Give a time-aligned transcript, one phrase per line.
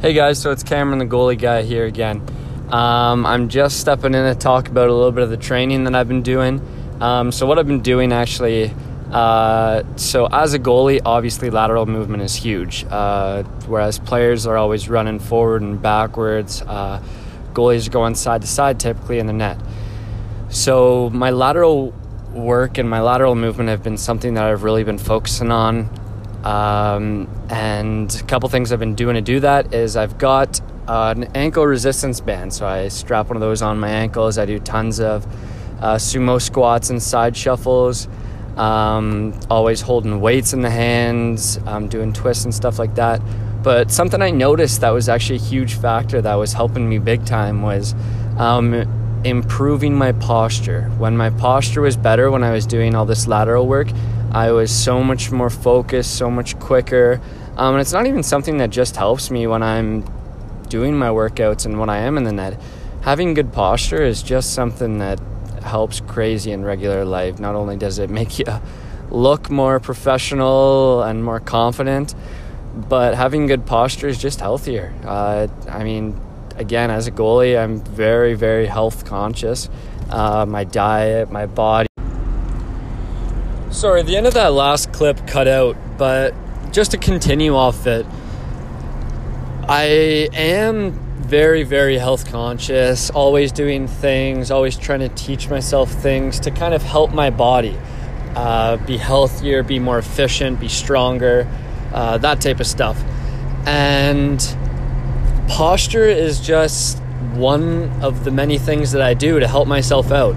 [0.00, 2.22] Hey guys, so it's Cameron, the goalie guy here again.
[2.70, 5.94] Um, I'm just stepping in to talk about a little bit of the training that
[5.94, 6.62] I've been doing.
[7.02, 8.72] Um, so, what I've been doing actually,
[9.12, 12.86] uh, so as a goalie, obviously lateral movement is huge.
[12.88, 17.02] Uh, whereas players are always running forward and backwards, uh,
[17.52, 19.58] goalies are going side to side typically in the net.
[20.48, 21.92] So, my lateral
[22.32, 25.90] work and my lateral movement have been something that I've really been focusing on
[26.42, 31.14] um, and a couple things I've been doing to do that is I've got uh,
[31.16, 32.52] an ankle resistance band.
[32.54, 34.38] So I strap one of those on my ankles.
[34.38, 35.26] I do tons of
[35.80, 38.06] uh, sumo squats and side shuffles.
[38.56, 43.20] Um, always holding weights in the hands, um, doing twists and stuff like that.
[43.62, 47.26] But something I noticed that was actually a huge factor that was helping me big
[47.26, 47.94] time was
[48.38, 48.74] um,
[49.24, 50.84] improving my posture.
[50.98, 53.88] When my posture was better when I was doing all this lateral work,
[54.32, 57.20] I was so much more focused, so much quicker.
[57.56, 60.04] Um, and it's not even something that just helps me when I'm
[60.68, 62.60] doing my workouts and when I am in the net.
[63.02, 65.20] Having good posture is just something that
[65.62, 67.38] helps crazy in regular life.
[67.38, 68.46] Not only does it make you
[69.10, 72.14] look more professional and more confident,
[72.74, 74.94] but having good posture is just healthier.
[75.04, 76.18] Uh, I mean,
[76.56, 79.68] again, as a goalie, I'm very, very health conscious.
[80.08, 81.88] Uh, my diet, my body.
[83.70, 86.34] Sorry, the end of that last clip cut out, but
[86.72, 88.06] just to continue off it,
[89.68, 96.40] I am very, very health conscious, always doing things, always trying to teach myself things
[96.40, 97.78] to kind of help my body
[98.34, 101.48] uh, be healthier, be more efficient, be stronger,
[101.92, 103.00] uh, that type of stuff.
[103.66, 104.40] And
[105.48, 106.98] posture is just
[107.34, 110.34] one of the many things that I do to help myself out.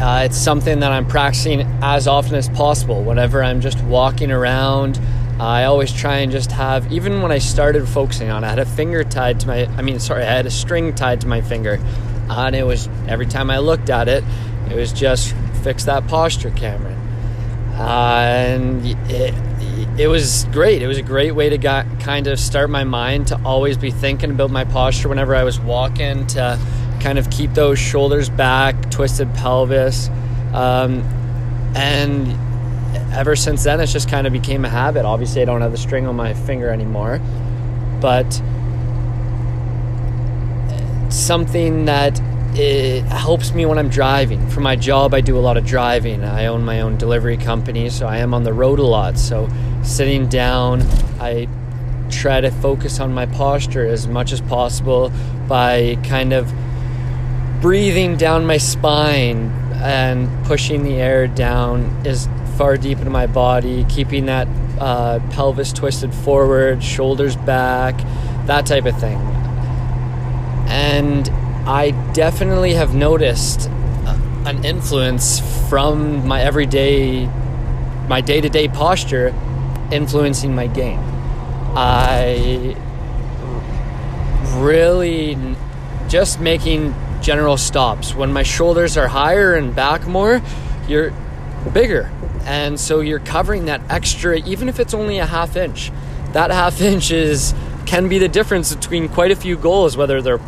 [0.00, 3.02] Uh, it's something that I'm practicing as often as possible.
[3.02, 4.98] Whenever I'm just walking around,
[5.40, 8.58] I always try and just have, even when I started focusing on it, I had
[8.58, 11.40] a finger tied to my, I mean, sorry, I had a string tied to my
[11.40, 11.80] finger.
[12.28, 14.22] And it was, every time I looked at it,
[14.70, 16.98] it was just fix that posture, Cameron.
[17.72, 19.34] Uh, and it,
[19.98, 20.82] it was great.
[20.82, 23.90] It was a great way to got, kind of start my mind to always be
[23.90, 26.58] thinking about my posture whenever I was walking, to
[27.00, 30.10] kind of keep those shoulders back, twisted pelvis.
[30.52, 31.00] Um,
[31.74, 32.49] and
[33.12, 35.04] ever since then, it's just kind of became a habit.
[35.04, 37.20] Obviously, I don't have the string on my finger anymore,
[38.00, 38.30] but
[41.12, 42.20] something that
[42.54, 44.48] it helps me when I'm driving.
[44.48, 46.24] For my job, I do a lot of driving.
[46.24, 49.18] I own my own delivery company, so I am on the road a lot.
[49.18, 49.48] So
[49.82, 50.82] sitting down,
[51.20, 51.48] I
[52.10, 55.12] try to focus on my posture as much as possible
[55.46, 56.52] by kind of
[57.60, 62.28] breathing down my spine and pushing the air down as
[62.60, 64.46] far deep into my body, keeping that
[64.78, 67.96] uh, pelvis twisted forward, shoulders back,
[68.46, 69.16] that type of thing.
[70.68, 71.26] And
[71.66, 75.40] I definitely have noticed uh, an influence
[75.70, 77.24] from my everyday,
[78.10, 79.34] my day to day posture
[79.90, 81.00] influencing my game.
[81.74, 82.76] I
[84.58, 85.56] really
[86.08, 88.14] just making general stops.
[88.14, 90.42] When my shoulders are higher and back more,
[90.86, 91.14] you're
[91.72, 92.10] bigger.
[92.44, 95.92] And so you're covering that extra, even if it's only a half inch.
[96.32, 97.54] That half inch is
[97.86, 100.40] can be the difference between quite a few goals, whether they're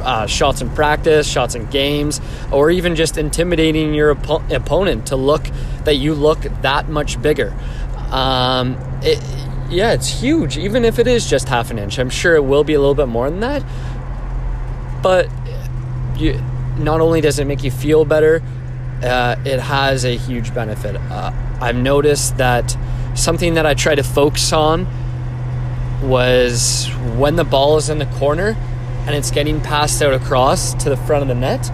[0.00, 2.20] uh, shots in practice, shots in games,
[2.52, 5.44] or even just intimidating your op- opponent to look
[5.84, 7.54] that you look that much bigger.
[8.10, 9.18] Um, it,
[9.70, 11.98] yeah, it's huge, even if it is just half an inch.
[11.98, 13.64] I'm sure it will be a little bit more than that.
[15.02, 15.28] But
[16.16, 16.40] you,
[16.76, 18.42] not only does it make you feel better,
[19.04, 20.96] uh, it has a huge benefit.
[20.96, 22.76] Uh, I've noticed that
[23.14, 24.86] something that I try to focus on
[26.02, 28.56] was when the ball is in the corner
[29.06, 31.70] and it's getting passed out across to the front of the net.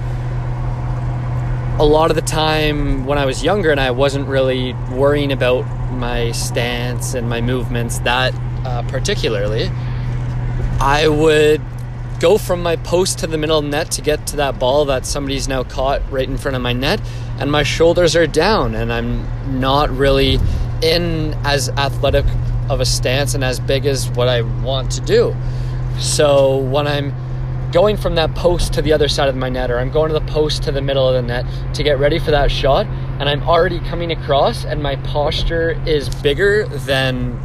[1.78, 5.62] A lot of the time when I was younger and I wasn't really worrying about
[5.92, 9.70] my stance and my movements that uh, particularly,
[10.80, 11.62] I would
[12.20, 15.48] go from my post to the middle net to get to that ball that somebody's
[15.48, 17.00] now caught right in front of my net,
[17.38, 20.38] and my shoulders are down, and I'm not really
[20.82, 22.26] in as athletic
[22.68, 25.34] of a stance and as big as what I want to do.
[25.98, 27.14] So when I'm
[27.72, 30.18] going from that post to the other side of my net, or I'm going to
[30.18, 32.86] the post to the middle of the net to get ready for that shot,
[33.18, 37.38] and I'm already coming across, and my posture is bigger than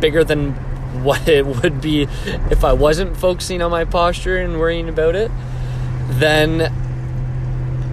[0.00, 0.54] bigger than
[1.04, 2.02] what it would be
[2.50, 5.30] if I wasn't focusing on my posture and worrying about it,
[6.10, 6.72] then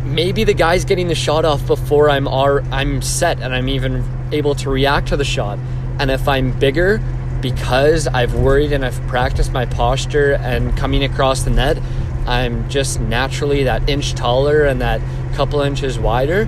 [0.05, 4.03] maybe the guy's getting the shot off before I'm are I'm set and I'm even
[4.31, 5.59] able to react to the shot.
[5.99, 7.01] And if I'm bigger,
[7.41, 11.77] because I've worried and I've practiced my posture and coming across the net,
[12.25, 15.01] I'm just naturally that inch taller and that
[15.35, 16.47] couple inches wider.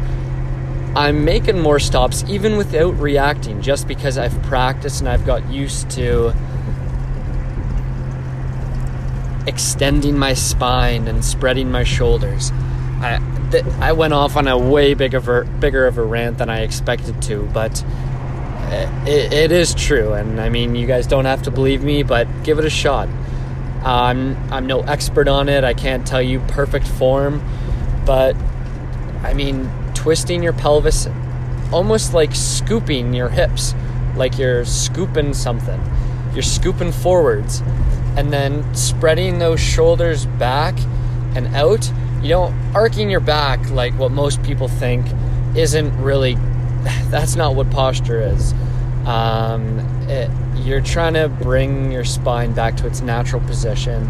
[0.98, 5.92] I'm making more stops even without reacting just because I've practiced and I've got used
[5.92, 6.34] to
[9.46, 12.52] extending my spine and spreading my shoulders.
[13.00, 13.22] I,
[13.52, 17.22] th- I went off on a way bigger, bigger of a rant than I expected
[17.22, 20.14] to, but uh, it, it is true.
[20.14, 23.08] And I mean, you guys don't have to believe me, but give it a shot.
[23.86, 25.64] I'm I'm no expert on it.
[25.64, 27.48] I can't tell you perfect form,
[28.04, 28.36] but
[29.22, 31.08] I mean, twisting your pelvis,
[31.74, 33.74] almost like scooping your hips,
[34.16, 35.82] like you're scooping something.
[36.34, 37.62] You're scooping forwards,
[38.16, 40.78] and then spreading those shoulders back
[41.36, 41.92] and out.
[42.22, 45.06] You know, arcing your back like what most people think
[45.56, 46.36] isn't really.
[47.10, 48.54] That's not what posture is.
[49.08, 49.80] Um,
[50.10, 50.30] it,
[50.64, 54.08] you're trying to bring your spine back to its natural position.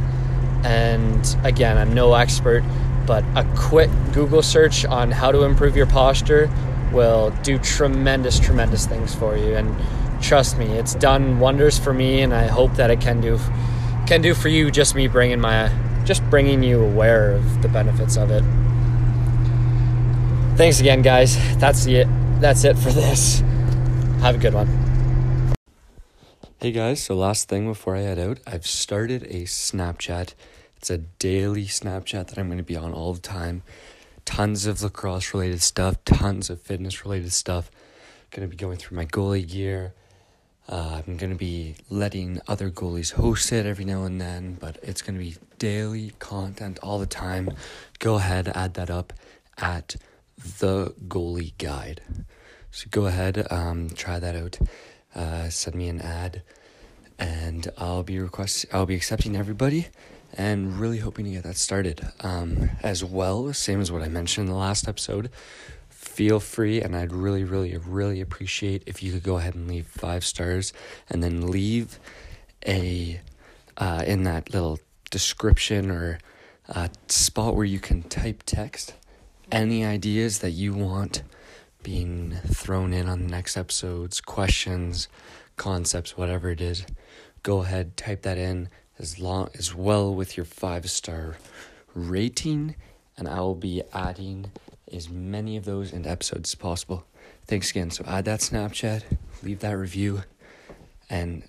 [0.66, 2.64] And again, I'm no expert,
[3.08, 6.52] but a quick Google search on how to improve your posture
[6.92, 9.56] will do tremendous, tremendous things for you.
[9.56, 9.76] And
[10.22, 13.40] trust me, it's done wonders for me, and I hope that it can do
[14.06, 14.70] can do for you.
[14.70, 15.72] Just me bringing my
[16.06, 18.44] just bringing you aware of the benefits of it.
[20.58, 21.38] Thanks again, guys.
[21.58, 22.08] That's it.
[22.40, 23.40] That's it for this.
[24.22, 24.88] Have a good one.
[26.60, 30.34] Hey guys, so last thing before I head out, I've started a Snapchat.
[30.78, 33.64] It's a daily Snapchat that I'm going to be on all the time.
[34.26, 37.70] Tons of lacrosse related stuff, tons of fitness related stuff.
[38.32, 39.94] Going to be going through my goalie gear.
[40.70, 44.78] Uh, I'm going to be letting other goalies host it every now and then, but
[44.84, 47.52] it's going to be daily content all the time.
[48.00, 49.14] Go ahead, add that up
[49.58, 49.96] at
[50.60, 52.02] the goalie guide.
[52.72, 54.60] So go ahead, um, try that out
[55.18, 56.44] uh, send me an ad,
[57.18, 59.88] and I'll be request I'll be accepting everybody,
[60.38, 62.08] and really hoping to get that started.
[62.22, 65.30] Um, as well, same as what I mentioned in the last episode.
[65.90, 69.88] Feel free, and I'd really, really, really appreciate if you could go ahead and leave
[69.88, 70.74] five stars,
[71.10, 72.00] and then leave
[72.66, 73.20] a
[73.78, 74.80] uh, in that little
[75.10, 76.20] description or
[76.70, 78.94] uh, spot where you can type text
[79.52, 81.24] any ideas that you want
[81.84, 85.08] being thrown in on the next episodes, questions,
[85.56, 86.86] concepts, whatever it is,
[87.44, 88.68] go ahead, type that in
[89.00, 91.38] as long as well with your five star
[91.94, 92.76] rating,
[93.18, 94.52] and I will be adding
[94.92, 97.06] as many of those into episodes as possible.
[97.46, 97.92] Thanks again.
[97.92, 99.04] So add that Snapchat,
[99.44, 100.24] leave that review,
[101.10, 101.44] and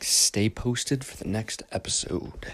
[0.00, 2.52] stay posted for the next episode.